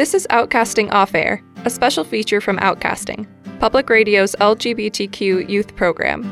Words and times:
This 0.00 0.14
is 0.14 0.26
Outcasting 0.30 0.90
Off 0.92 1.14
Air, 1.14 1.42
a 1.66 1.68
special 1.68 2.04
feature 2.04 2.40
from 2.40 2.56
Outcasting, 2.56 3.26
Public 3.60 3.90
Radio's 3.90 4.34
LGBTQ 4.36 5.46
youth 5.46 5.76
program. 5.76 6.24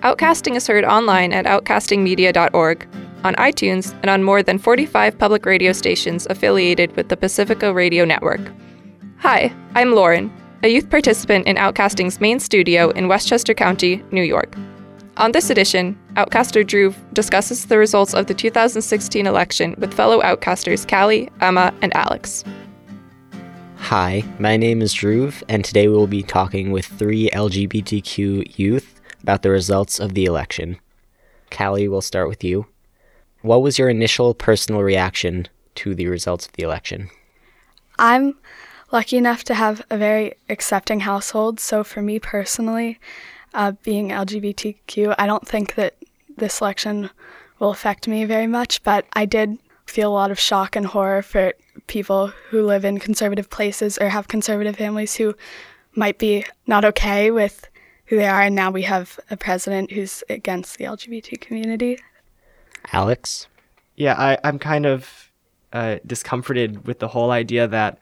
Outcasting 0.00 0.56
is 0.56 0.66
heard 0.66 0.86
online 0.86 1.34
at 1.34 1.44
outcastingmedia.org, 1.44 2.88
on 3.22 3.34
iTunes, 3.34 3.92
and 4.00 4.08
on 4.08 4.22
more 4.22 4.42
than 4.42 4.56
45 4.56 5.18
public 5.18 5.44
radio 5.44 5.72
stations 5.72 6.26
affiliated 6.30 6.96
with 6.96 7.10
the 7.10 7.16
Pacifica 7.18 7.74
Radio 7.74 8.06
Network. 8.06 8.40
Hi, 9.18 9.54
I'm 9.74 9.92
Lauren, 9.92 10.32
a 10.62 10.68
youth 10.68 10.88
participant 10.88 11.46
in 11.46 11.56
Outcasting's 11.56 12.22
main 12.22 12.40
studio 12.40 12.88
in 12.88 13.08
Westchester 13.08 13.52
County, 13.52 14.02
New 14.12 14.22
York. 14.22 14.56
On 15.18 15.32
this 15.32 15.50
edition, 15.50 16.00
Outcaster 16.16 16.66
Drew 16.66 16.94
discusses 17.12 17.66
the 17.66 17.76
results 17.76 18.14
of 18.14 18.28
the 18.28 18.34
2016 18.34 19.26
election 19.26 19.74
with 19.76 19.92
fellow 19.92 20.22
Outcasters 20.22 20.88
Callie, 20.88 21.28
Emma, 21.42 21.74
and 21.82 21.94
Alex. 21.94 22.44
Hi, 23.88 24.24
my 24.38 24.56
name 24.56 24.80
is 24.80 24.94
Drew, 24.94 25.30
and 25.46 25.62
today 25.62 25.88
we 25.88 25.94
will 25.94 26.06
be 26.06 26.22
talking 26.22 26.72
with 26.72 26.86
three 26.86 27.28
LGBTQ 27.28 28.56
youth 28.56 28.98
about 29.22 29.42
the 29.42 29.50
results 29.50 30.00
of 30.00 30.14
the 30.14 30.24
election. 30.24 30.78
Callie, 31.50 31.86
we'll 31.86 32.00
start 32.00 32.30
with 32.30 32.42
you. 32.42 32.64
What 33.42 33.60
was 33.60 33.78
your 33.78 33.90
initial 33.90 34.32
personal 34.32 34.80
reaction 34.80 35.48
to 35.74 35.94
the 35.94 36.06
results 36.06 36.46
of 36.46 36.52
the 36.52 36.62
election? 36.62 37.10
I'm 37.98 38.38
lucky 38.90 39.18
enough 39.18 39.44
to 39.44 39.54
have 39.54 39.84
a 39.90 39.98
very 39.98 40.32
accepting 40.48 41.00
household, 41.00 41.60
so 41.60 41.84
for 41.84 42.00
me 42.00 42.18
personally, 42.18 42.98
uh, 43.52 43.72
being 43.82 44.08
LGBTQ, 44.08 45.14
I 45.18 45.26
don't 45.26 45.46
think 45.46 45.74
that 45.74 45.94
this 46.38 46.62
election 46.62 47.10
will 47.58 47.70
affect 47.70 48.08
me 48.08 48.24
very 48.24 48.46
much, 48.46 48.82
but 48.82 49.04
I 49.12 49.26
did 49.26 49.58
feel 49.86 50.10
a 50.10 50.14
lot 50.14 50.30
of 50.30 50.38
shock 50.38 50.76
and 50.76 50.86
horror 50.86 51.22
for 51.22 51.54
people 51.86 52.28
who 52.48 52.62
live 52.62 52.84
in 52.84 52.98
conservative 52.98 53.50
places 53.50 53.98
or 53.98 54.08
have 54.08 54.28
conservative 54.28 54.76
families 54.76 55.14
who 55.14 55.34
might 55.94 56.18
be 56.18 56.44
not 56.66 56.84
okay 56.84 57.30
with 57.30 57.68
who 58.06 58.16
they 58.16 58.26
are. 58.26 58.42
And 58.42 58.54
now 58.54 58.70
we 58.70 58.82
have 58.82 59.18
a 59.30 59.36
president 59.36 59.92
who's 59.92 60.24
against 60.28 60.78
the 60.78 60.84
LGBT 60.84 61.40
community. 61.40 61.98
Alex? 62.92 63.46
Yeah, 63.96 64.14
I, 64.14 64.38
I'm 64.44 64.58
kind 64.58 64.86
of 64.86 65.30
uh, 65.72 65.98
discomforted 66.06 66.86
with 66.86 66.98
the 66.98 67.08
whole 67.08 67.30
idea 67.30 67.68
that 67.68 67.98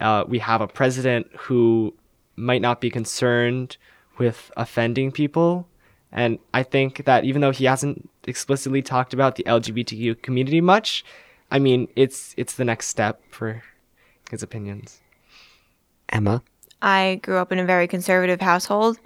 uh, 0.00 0.24
we 0.26 0.38
have 0.38 0.60
a 0.60 0.68
president 0.68 1.26
who 1.36 1.94
might 2.36 2.62
not 2.62 2.80
be 2.80 2.90
concerned 2.90 3.76
with 4.18 4.50
offending 4.56 5.12
people. 5.12 5.68
And 6.10 6.38
I 6.52 6.62
think 6.62 7.04
that 7.04 7.24
even 7.24 7.40
though 7.40 7.50
he 7.50 7.64
hasn't 7.64 8.08
explicitly 8.24 8.82
talked 8.82 9.12
about 9.12 9.36
the 9.36 9.44
LGBTQ 9.44 10.22
community 10.22 10.60
much, 10.60 11.04
I 11.50 11.58
mean, 11.58 11.88
it's 11.96 12.34
it's 12.36 12.54
the 12.54 12.64
next 12.64 12.88
step 12.88 13.22
for 13.30 13.62
his 14.30 14.42
opinions. 14.42 15.00
Emma? 16.08 16.42
I 16.80 17.20
grew 17.22 17.36
up 17.36 17.52
in 17.52 17.58
a 17.58 17.64
very 17.64 17.86
conservative 17.86 18.40
household, 18.40 18.98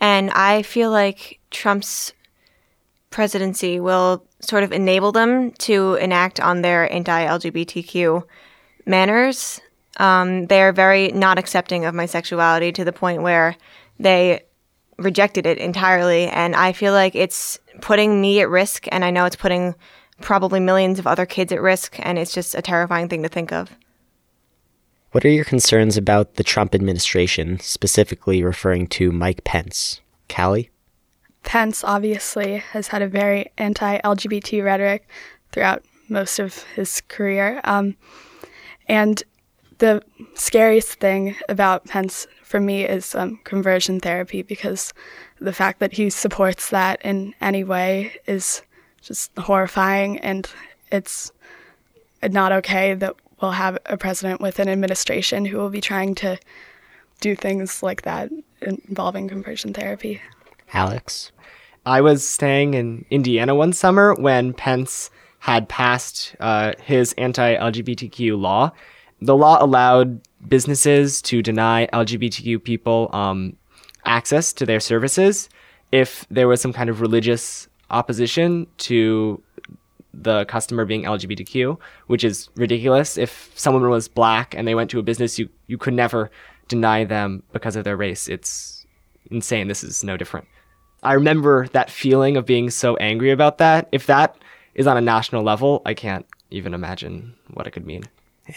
and 0.00 0.30
I 0.30 0.62
feel 0.62 0.90
like 0.90 1.38
Trump's 1.50 2.12
presidency 3.10 3.78
will 3.78 4.24
sort 4.40 4.64
of 4.64 4.72
enable 4.72 5.12
them 5.12 5.52
to 5.52 5.94
enact 5.94 6.40
on 6.40 6.62
their 6.62 6.92
anti 6.92 7.24
LGBTQ 7.24 8.24
manners. 8.84 9.60
Um, 9.98 10.46
they 10.46 10.62
are 10.62 10.72
very 10.72 11.12
not 11.12 11.38
accepting 11.38 11.84
of 11.84 11.94
my 11.94 12.06
sexuality 12.06 12.72
to 12.72 12.84
the 12.84 12.92
point 12.92 13.22
where 13.22 13.56
they 14.00 14.42
rejected 14.98 15.46
it 15.46 15.58
entirely. 15.58 16.26
And 16.26 16.54
I 16.54 16.72
feel 16.72 16.92
like 16.92 17.14
it's 17.14 17.58
putting 17.80 18.20
me 18.20 18.40
at 18.40 18.48
risk, 18.48 18.86
and 18.92 19.04
I 19.04 19.10
know 19.10 19.24
it's 19.24 19.36
putting 19.36 19.74
probably 20.20 20.60
millions 20.60 20.98
of 20.98 21.06
other 21.06 21.26
kids 21.26 21.52
at 21.52 21.60
risk, 21.60 21.96
and 22.00 22.18
it's 22.18 22.34
just 22.34 22.54
a 22.54 22.62
terrifying 22.62 23.08
thing 23.08 23.22
to 23.22 23.28
think 23.28 23.52
of. 23.52 23.70
What 25.12 25.24
are 25.24 25.30
your 25.30 25.44
concerns 25.44 25.96
about 25.96 26.34
the 26.34 26.44
Trump 26.44 26.74
administration, 26.74 27.58
specifically 27.60 28.42
referring 28.42 28.86
to 28.88 29.12
Mike 29.12 29.44
Pence? 29.44 30.00
Callie? 30.28 30.70
Pence 31.42 31.84
obviously 31.84 32.58
has 32.58 32.88
had 32.88 33.02
a 33.02 33.08
very 33.08 33.50
anti 33.58 33.98
LGBT 34.00 34.64
rhetoric 34.64 35.08
throughout 35.50 35.84
most 36.08 36.38
of 36.38 36.62
his 36.74 37.00
career. 37.02 37.60
Um, 37.64 37.96
and 38.88 39.22
the 39.82 40.00
scariest 40.34 41.00
thing 41.00 41.34
about 41.48 41.84
Pence 41.86 42.28
for 42.44 42.60
me 42.60 42.84
is 42.84 43.16
um, 43.16 43.40
conversion 43.42 43.98
therapy 43.98 44.42
because 44.42 44.94
the 45.40 45.52
fact 45.52 45.80
that 45.80 45.92
he 45.92 46.08
supports 46.08 46.70
that 46.70 47.02
in 47.04 47.34
any 47.40 47.64
way 47.64 48.14
is 48.28 48.62
just 49.00 49.36
horrifying 49.36 50.20
and 50.20 50.48
it's 50.92 51.32
not 52.22 52.52
okay 52.52 52.94
that 52.94 53.16
we'll 53.40 53.50
have 53.50 53.76
a 53.86 53.96
president 53.96 54.40
with 54.40 54.60
an 54.60 54.68
administration 54.68 55.44
who 55.44 55.58
will 55.58 55.68
be 55.68 55.80
trying 55.80 56.14
to 56.14 56.38
do 57.20 57.34
things 57.34 57.82
like 57.82 58.02
that 58.02 58.30
involving 58.60 59.26
conversion 59.26 59.74
therapy. 59.74 60.20
Alex? 60.72 61.32
I 61.84 62.02
was 62.02 62.24
staying 62.24 62.74
in 62.74 63.04
Indiana 63.10 63.56
one 63.56 63.72
summer 63.72 64.14
when 64.14 64.52
Pence 64.52 65.10
had 65.40 65.68
passed 65.68 66.36
uh, 66.38 66.74
his 66.80 67.14
anti 67.14 67.56
LGBTQ 67.56 68.38
law. 68.38 68.70
The 69.24 69.36
law 69.36 69.62
allowed 69.62 70.20
businesses 70.48 71.22
to 71.22 71.42
deny 71.42 71.86
LGBTQ 71.92 72.62
people 72.62 73.08
um, 73.12 73.56
access 74.04 74.52
to 74.54 74.66
their 74.66 74.80
services 74.80 75.48
if 75.92 76.26
there 76.30 76.48
was 76.48 76.60
some 76.60 76.72
kind 76.72 76.90
of 76.90 77.00
religious 77.00 77.68
opposition 77.90 78.66
to 78.78 79.40
the 80.12 80.44
customer 80.46 80.84
being 80.84 81.04
LGBTQ, 81.04 81.78
which 82.06 82.24
is 82.24 82.48
ridiculous. 82.56 83.16
If 83.16 83.52
someone 83.54 83.88
was 83.88 84.08
black 84.08 84.54
and 84.54 84.66
they 84.66 84.74
went 84.74 84.90
to 84.90 84.98
a 84.98 85.02
business, 85.02 85.38
you, 85.38 85.48
you 85.68 85.78
could 85.78 85.94
never 85.94 86.30
deny 86.68 87.04
them 87.04 87.42
because 87.52 87.76
of 87.76 87.84
their 87.84 87.96
race. 87.96 88.28
It's 88.28 88.86
insane. 89.30 89.68
This 89.68 89.84
is 89.84 90.02
no 90.02 90.16
different. 90.16 90.48
I 91.02 91.14
remember 91.14 91.68
that 91.68 91.90
feeling 91.90 92.36
of 92.36 92.46
being 92.46 92.70
so 92.70 92.96
angry 92.96 93.30
about 93.30 93.58
that. 93.58 93.88
If 93.92 94.06
that 94.06 94.36
is 94.74 94.86
on 94.86 94.96
a 94.96 95.00
national 95.00 95.42
level, 95.42 95.82
I 95.84 95.94
can't 95.94 96.26
even 96.50 96.74
imagine 96.74 97.34
what 97.52 97.66
it 97.66 97.72
could 97.72 97.86
mean. 97.86 98.04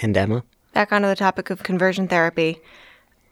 And 0.02 0.16
Emma? 0.16 0.44
Back 0.76 0.92
onto 0.92 1.08
the 1.08 1.16
topic 1.16 1.50
of 1.50 1.64
conversion 1.64 2.10
therapy. 2.10 2.60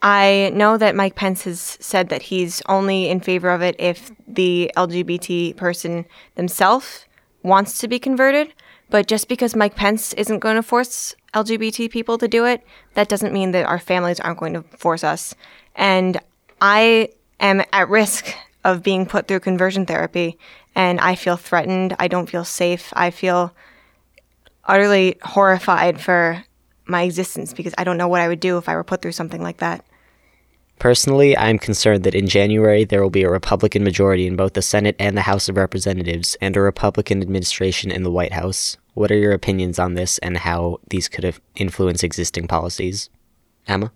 I 0.01 0.49
know 0.53 0.77
that 0.77 0.95
Mike 0.95 1.15
Pence 1.15 1.43
has 1.43 1.59
said 1.81 2.07
that 2.07 2.21
he's 2.21 2.61
only 2.69 3.09
in 3.09 3.19
favor 3.19 3.49
of 3.49 3.61
it 3.61 3.75
if 3.79 4.11
the 4.25 4.71
LGBT 4.77 5.57
person 5.57 6.05
themselves 6.35 7.05
wants 7.41 7.79
to 7.79 7.89
be 7.89 7.99
converted. 7.99 8.53
But 8.89 9.07
just 9.07 9.27
because 9.27 9.57
Mike 9.57 9.75
Pence 9.75 10.13
isn't 10.13 10.39
going 10.39 10.55
to 10.55 10.63
force 10.63 11.15
LGBT 11.33 11.91
people 11.91 12.17
to 12.17 12.29
do 12.29 12.45
it, 12.45 12.65
that 12.93 13.09
doesn't 13.09 13.33
mean 13.33 13.51
that 13.51 13.65
our 13.65 13.77
families 13.77 14.21
aren't 14.21 14.39
going 14.39 14.53
to 14.53 14.63
force 14.77 15.03
us. 15.03 15.35
And 15.75 16.21
I 16.61 17.09
am 17.41 17.61
at 17.73 17.89
risk 17.89 18.33
of 18.63 18.83
being 18.83 19.05
put 19.05 19.27
through 19.27 19.41
conversion 19.41 19.85
therapy 19.85 20.37
and 20.75 20.97
I 21.01 21.15
feel 21.15 21.35
threatened. 21.35 21.93
I 21.99 22.07
don't 22.07 22.29
feel 22.29 22.45
safe. 22.45 22.93
I 22.93 23.11
feel 23.11 23.53
utterly 24.63 25.17
horrified 25.23 25.99
for 25.99 26.45
my 26.85 27.03
existence 27.03 27.53
because 27.53 27.73
I 27.77 27.83
don't 27.83 27.97
know 27.97 28.07
what 28.07 28.21
I 28.21 28.27
would 28.27 28.39
do 28.39 28.57
if 28.57 28.67
I 28.67 28.75
were 28.75 28.83
put 28.83 29.01
through 29.01 29.13
something 29.13 29.41
like 29.41 29.57
that. 29.57 29.85
Personally, 30.79 31.37
I'm 31.37 31.59
concerned 31.59 32.03
that 32.03 32.15
in 32.15 32.27
January 32.27 32.83
there 32.83 33.01
will 33.01 33.09
be 33.09 33.23
a 33.23 33.29
Republican 33.29 33.83
majority 33.83 34.27
in 34.27 34.35
both 34.35 34.53
the 34.53 34.61
Senate 34.61 34.95
and 34.99 35.15
the 35.15 35.21
House 35.21 35.47
of 35.47 35.55
Representatives 35.55 36.35
and 36.41 36.57
a 36.57 36.61
Republican 36.61 37.21
administration 37.21 37.91
in 37.91 38.03
the 38.03 38.11
White 38.11 38.33
House. 38.33 38.77
What 38.93 39.11
are 39.11 39.17
your 39.17 39.31
opinions 39.31 39.79
on 39.79 39.93
this 39.93 40.17
and 40.19 40.37
how 40.37 40.79
these 40.89 41.07
could 41.07 41.35
influence 41.55 42.03
existing 42.03 42.47
policies? 42.47 43.09
Emma? 43.67 43.91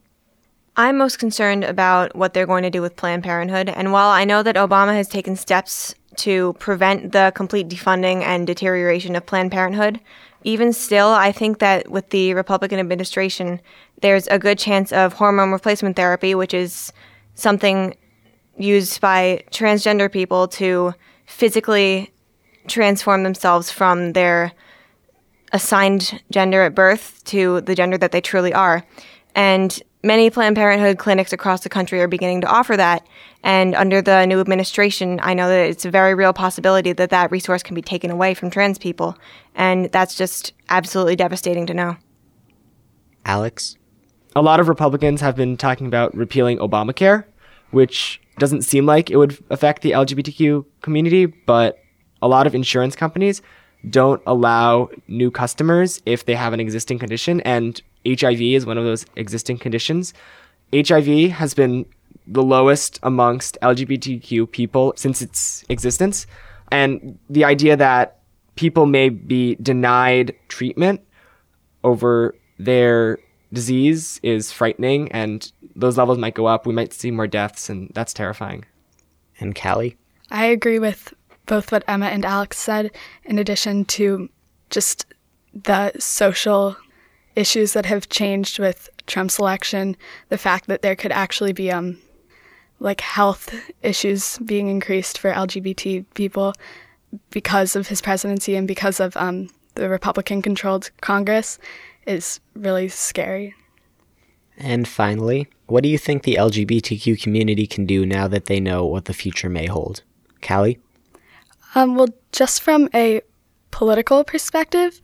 I'm 0.77 0.97
most 0.97 1.17
concerned 1.17 1.63
about 1.63 2.15
what 2.15 2.33
they're 2.33 2.45
going 2.45 2.63
to 2.63 2.69
do 2.69 2.81
with 2.81 2.95
Planned 2.95 3.23
Parenthood. 3.23 3.67
And 3.69 3.91
while 3.91 4.09
I 4.09 4.25
know 4.25 4.43
that 4.43 4.55
Obama 4.55 4.93
has 4.93 5.07
taken 5.07 5.35
steps 5.35 5.95
to 6.17 6.53
prevent 6.59 7.11
the 7.11 7.31
complete 7.35 7.67
defunding 7.67 8.21
and 8.21 8.45
deterioration 8.45 9.15
of 9.15 9.25
Planned 9.25 9.51
Parenthood, 9.51 9.99
even 10.43 10.73
still, 10.73 11.09
I 11.09 11.31
think 11.31 11.59
that 11.59 11.89
with 11.89 12.09
the 12.09 12.33
Republican 12.33 12.79
administration, 12.79 13.59
there's 14.01 14.27
a 14.27 14.39
good 14.39 14.57
chance 14.57 14.91
of 14.91 15.13
hormone 15.13 15.51
replacement 15.51 15.95
therapy, 15.95 16.35
which 16.35 16.53
is 16.53 16.93
something 17.35 17.95
used 18.57 19.01
by 19.01 19.43
transgender 19.51 20.11
people 20.11 20.47
to 20.47 20.93
physically 21.25 22.11
transform 22.67 23.23
themselves 23.23 23.71
from 23.71 24.13
their 24.13 24.51
assigned 25.53 26.21
gender 26.31 26.63
at 26.63 26.75
birth 26.75 27.23
to 27.25 27.61
the 27.61 27.75
gender 27.75 27.97
that 27.97 28.11
they 28.11 28.21
truly 28.21 28.53
are. 28.53 28.83
And 29.35 29.81
many 30.03 30.29
Planned 30.29 30.55
Parenthood 30.55 30.97
clinics 30.97 31.33
across 31.33 31.61
the 31.61 31.69
country 31.69 32.01
are 32.01 32.07
beginning 32.07 32.41
to 32.41 32.47
offer 32.47 32.75
that. 32.77 33.05
And 33.47 33.75
under 33.75 34.01
the 34.01 34.25
new 34.25 34.41
administration, 34.41 35.21
I 35.23 35.33
know 35.33 35.47
that 35.47 35.69
it's 35.69 35.85
a 35.85 35.89
very 35.89 36.13
real 36.13 36.33
possibility 36.33 36.91
that 36.91 37.11
that 37.11 37.31
resource 37.31 37.63
can 37.63 37.75
be 37.75 37.81
taken 37.81 38.11
away 38.11 38.33
from 38.33 38.49
trans 38.49 38.77
people. 38.77 39.17
And 39.55 39.89
that's 39.93 40.15
just 40.15 40.51
absolutely 40.67 41.15
devastating 41.15 41.65
to 41.67 41.73
know. 41.73 41.95
Alex? 43.23 43.77
A 44.35 44.41
lot 44.41 44.59
of 44.59 44.67
Republicans 44.67 45.21
have 45.21 45.37
been 45.37 45.55
talking 45.55 45.87
about 45.87 46.13
repealing 46.13 46.57
Obamacare, 46.57 47.23
which 47.71 48.19
doesn't 48.37 48.63
seem 48.63 48.85
like 48.85 49.09
it 49.09 49.15
would 49.15 49.41
affect 49.49 49.81
the 49.81 49.91
LGBTQ 49.91 50.65
community, 50.81 51.25
but 51.25 51.79
a 52.21 52.27
lot 52.27 52.47
of 52.47 52.53
insurance 52.53 52.97
companies 52.97 53.41
don't 53.89 54.21
allow 54.27 54.89
new 55.07 55.31
customers 55.31 56.01
if 56.05 56.25
they 56.25 56.35
have 56.35 56.51
an 56.51 56.59
existing 56.59 56.99
condition. 56.99 57.39
And 57.41 57.81
HIV 58.05 58.41
is 58.41 58.65
one 58.65 58.77
of 58.77 58.83
those 58.83 59.05
existing 59.15 59.59
conditions. 59.59 60.13
HIV 60.73 61.31
has 61.31 61.53
been 61.53 61.85
the 62.27 62.43
lowest 62.43 62.99
amongst 63.03 63.57
LGBTQ 63.61 64.51
people 64.51 64.93
since 64.95 65.21
its 65.21 65.63
existence. 65.69 66.27
And 66.71 67.17
the 67.29 67.45
idea 67.45 67.77
that 67.77 68.19
people 68.55 68.85
may 68.85 69.09
be 69.09 69.55
denied 69.55 70.35
treatment 70.49 71.01
over 71.83 72.35
their 72.59 73.19
disease 73.53 74.19
is 74.23 74.51
frightening, 74.51 75.11
and 75.11 75.51
those 75.75 75.97
levels 75.97 76.17
might 76.17 76.33
go 76.33 76.47
up. 76.47 76.65
We 76.65 76.73
might 76.73 76.91
see 76.91 77.11
more 77.11 77.27
deaths, 77.27 77.69
and 77.69 77.89
that's 77.93 78.13
terrifying. 78.13 78.65
And 79.39 79.55
Callie? 79.55 79.95
I 80.29 80.45
agree 80.45 80.79
with 80.79 81.13
both 81.45 81.71
what 81.71 81.83
Emma 81.87 82.07
and 82.07 82.25
Alex 82.25 82.57
said, 82.57 82.91
in 83.23 83.39
addition 83.39 83.85
to 83.85 84.29
just 84.69 85.05
the 85.53 85.93
social 85.97 86.75
issues 87.35 87.73
that 87.73 87.85
have 87.85 88.09
changed 88.09 88.59
with 88.59 88.89
Trump's 89.05 89.39
election, 89.39 89.95
the 90.29 90.37
fact 90.37 90.67
that 90.67 90.81
there 90.81 90.95
could 90.95 91.11
actually 91.11 91.53
be 91.53 91.71
um, 91.71 91.97
like 92.79 93.01
health 93.01 93.53
issues 93.81 94.37
being 94.39 94.67
increased 94.67 95.17
for 95.17 95.31
LGBT 95.31 96.05
people 96.13 96.53
because 97.29 97.75
of 97.75 97.87
his 97.87 98.01
presidency 98.01 98.55
and 98.55 98.67
because 98.67 98.99
of 98.99 99.15
um, 99.17 99.49
the 99.75 99.89
Republican 99.89 100.41
controlled 100.41 100.91
Congress 101.01 101.57
is 102.05 102.39
really 102.55 102.87
scary. 102.87 103.55
And 104.57 104.87
finally, 104.87 105.47
what 105.67 105.83
do 105.83 105.89
you 105.89 105.97
think 105.97 106.23
the 106.23 106.35
LGBTQ 106.35 107.21
community 107.21 107.67
can 107.67 107.85
do 107.85 108.05
now 108.05 108.27
that 108.27 108.45
they 108.45 108.59
know 108.59 108.85
what 108.85 109.05
the 109.05 109.13
future 109.13 109.49
may 109.49 109.67
hold? 109.67 110.01
Callie? 110.41 110.79
Um, 111.75 111.95
well, 111.95 112.07
just 112.31 112.61
from 112.61 112.89
a 112.93 113.21
political 113.71 114.23
perspective, 114.23 114.99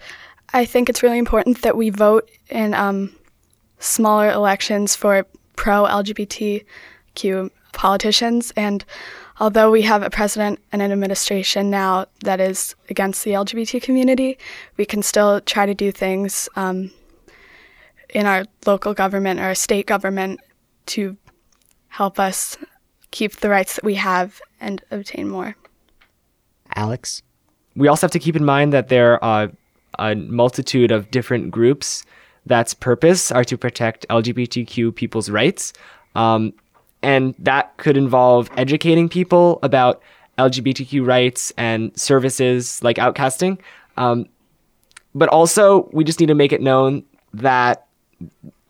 I 0.53 0.65
think 0.65 0.89
it's 0.89 1.03
really 1.03 1.19
important 1.19 1.61
that 1.61 1.77
we 1.77 1.89
vote 1.89 2.29
in 2.49 2.73
um, 2.73 3.15
smaller 3.79 4.31
elections 4.31 4.95
for 4.95 5.25
pro 5.55 5.83
LGBTQ 5.83 7.49
politicians. 7.73 8.51
And 8.55 8.83
although 9.39 9.71
we 9.71 9.81
have 9.83 10.03
a 10.03 10.09
president 10.09 10.59
and 10.71 10.81
an 10.81 10.91
administration 10.91 11.69
now 11.69 12.05
that 12.23 12.39
is 12.39 12.75
against 12.89 13.23
the 13.23 13.31
LGBT 13.31 13.81
community, 13.81 14.37
we 14.77 14.85
can 14.85 15.01
still 15.01 15.41
try 15.41 15.65
to 15.65 15.73
do 15.73 15.91
things 15.91 16.47
um, 16.55 16.91
in 18.09 18.25
our 18.25 18.45
local 18.65 18.93
government 18.93 19.39
or 19.39 19.43
our 19.43 19.55
state 19.55 19.87
government 19.87 20.39
to 20.85 21.17
help 21.89 22.19
us 22.19 22.57
keep 23.11 23.37
the 23.37 23.49
rights 23.49 23.75
that 23.75 23.83
we 23.83 23.95
have 23.95 24.41
and 24.59 24.83
obtain 24.91 25.29
more. 25.29 25.55
Alex? 26.75 27.21
We 27.75 27.87
also 27.87 28.05
have 28.05 28.11
to 28.11 28.19
keep 28.19 28.35
in 28.35 28.45
mind 28.45 28.73
that 28.73 28.87
there 28.87 29.23
are 29.23 29.51
a 29.99 30.15
multitude 30.15 30.91
of 30.91 31.11
different 31.11 31.51
groups 31.51 32.03
that's 32.45 32.73
purpose 32.73 33.31
are 33.31 33.43
to 33.45 33.57
protect 33.57 34.05
LGBTQ 34.09 34.95
people's 34.95 35.29
rights. 35.29 35.73
Um, 36.15 36.53
and 37.03 37.35
that 37.37 37.75
could 37.77 37.97
involve 37.97 38.49
educating 38.57 39.09
people 39.09 39.59
about 39.61 40.01
LGBTQ 40.37 41.05
rights 41.05 41.51
and 41.57 41.97
services 41.99 42.81
like 42.81 42.97
outcasting. 42.97 43.59
Um, 43.97 44.27
but 45.13 45.29
also, 45.29 45.89
we 45.91 46.03
just 46.03 46.19
need 46.19 46.27
to 46.27 46.35
make 46.35 46.51
it 46.51 46.61
known 46.61 47.03
that 47.33 47.85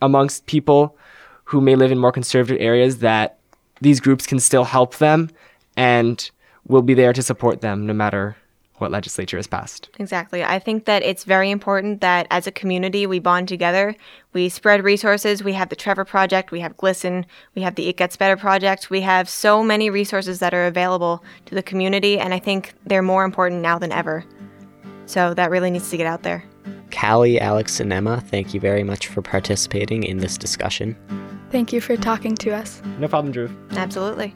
amongst 0.01 0.45
people 0.45 0.97
who 1.45 1.61
may 1.61 1.75
live 1.75 1.91
in 1.91 1.99
more 1.99 2.11
conservative 2.11 2.59
areas, 2.59 2.99
that 2.99 3.37
these 3.79 3.99
groups 3.99 4.25
can 4.25 4.39
still 4.39 4.63
help 4.63 4.97
them 4.97 5.29
and 5.77 6.29
will 6.67 6.81
be 6.81 6.93
there 6.93 7.13
to 7.13 7.21
support 7.21 7.61
them 7.61 7.85
no 7.85 7.93
matter 7.93 8.35
what 8.83 8.91
legislature 8.91 9.37
has 9.37 9.47
passed. 9.47 9.89
Exactly. 9.97 10.43
I 10.43 10.59
think 10.59 10.85
that 10.85 11.01
it's 11.01 11.23
very 11.23 11.49
important 11.49 12.01
that 12.01 12.27
as 12.29 12.45
a 12.45 12.51
community 12.51 13.07
we 13.07 13.17
bond 13.17 13.47
together. 13.47 13.95
We 14.33 14.49
spread 14.49 14.83
resources. 14.83 15.43
We 15.43 15.53
have 15.53 15.69
the 15.69 15.75
Trevor 15.75 16.05
Project, 16.05 16.51
we 16.51 16.59
have 16.59 16.77
GLSEN, 16.77 17.25
we 17.55 17.61
have 17.61 17.75
the 17.75 17.87
It 17.87 17.97
Gets 17.97 18.17
Better 18.17 18.37
Project. 18.37 18.89
We 18.89 19.01
have 19.01 19.27
so 19.27 19.63
many 19.63 19.89
resources 19.89 20.39
that 20.39 20.53
are 20.53 20.67
available 20.67 21.23
to 21.45 21.55
the 21.55 21.63
community, 21.63 22.19
and 22.19 22.33
I 22.33 22.39
think 22.39 22.73
they're 22.85 23.01
more 23.01 23.23
important 23.23 23.61
now 23.61 23.79
than 23.79 23.91
ever. 23.91 24.25
So 25.05 25.33
that 25.33 25.49
really 25.49 25.71
needs 25.71 25.89
to 25.89 25.97
get 25.97 26.07
out 26.07 26.23
there. 26.23 26.43
Callie, 26.91 27.39
Alex, 27.39 27.79
and 27.79 27.91
Emma, 27.91 28.21
thank 28.21 28.53
you 28.53 28.59
very 28.59 28.83
much 28.83 29.07
for 29.07 29.21
participating 29.21 30.03
in 30.03 30.17
this 30.17 30.37
discussion. 30.37 30.95
Thank 31.51 31.73
you 31.73 31.81
for 31.81 31.97
talking 31.97 32.35
to 32.35 32.51
us. 32.51 32.81
No 32.99 33.07
problem, 33.07 33.31
Drew. 33.31 33.55
Absolutely. 33.71 34.35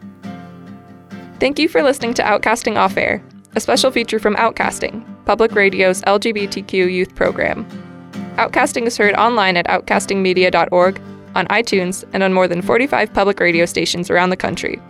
Thank 1.39 1.59
you 1.59 1.67
for 1.67 1.83
listening 1.83 2.15
to 2.15 2.23
Outcasting 2.23 2.77
Off 2.77 2.97
Air 2.97 3.23
a 3.55 3.59
special 3.59 3.91
feature 3.91 4.19
from 4.19 4.35
Outcasting, 4.35 5.03
Public 5.25 5.53
Radio's 5.53 6.01
LGBTQ 6.03 6.91
youth 6.91 7.15
program. 7.15 7.65
Outcasting 8.37 8.85
is 8.85 8.97
heard 8.97 9.15
online 9.15 9.57
at 9.57 9.65
outcastingmedia.org, 9.67 11.01
on 11.35 11.47
iTunes, 11.47 12.03
and 12.13 12.23
on 12.23 12.33
more 12.33 12.47
than 12.47 12.61
45 12.61 13.13
public 13.13 13.39
radio 13.39 13.65
stations 13.65 14.09
around 14.09 14.29
the 14.29 14.37
country. 14.37 14.81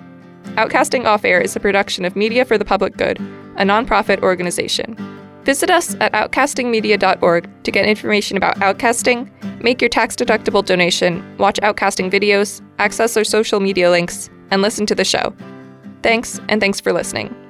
Outcasting 0.55 1.05
Off 1.05 1.23
Air 1.23 1.39
is 1.39 1.55
a 1.55 1.59
production 1.59 2.03
of 2.03 2.15
Media 2.15 2.43
for 2.43 2.57
the 2.57 2.65
Public 2.65 2.97
Good, 2.97 3.19
a 3.57 3.63
nonprofit 3.63 4.21
organization. 4.21 4.95
Visit 5.43 5.69
us 5.69 5.95
at 6.01 6.11
outcastingmedia.org 6.11 7.63
to 7.63 7.71
get 7.71 7.85
information 7.85 8.35
about 8.35 8.57
outcasting, 8.57 9.29
make 9.63 9.81
your 9.81 9.89
tax 9.89 10.15
deductible 10.15 10.65
donation, 10.65 11.23
watch 11.37 11.57
outcasting 11.63 12.11
videos, 12.11 12.61
access 12.79 13.15
our 13.15 13.23
social 13.23 13.59
media 13.59 13.89
links, 13.89 14.29
and 14.51 14.61
listen 14.61 14.85
to 14.85 14.95
the 14.95 15.05
show. 15.05 15.33
Thanks, 16.03 16.39
and 16.49 16.59
thanks 16.59 16.81
for 16.81 16.91
listening. 16.91 17.46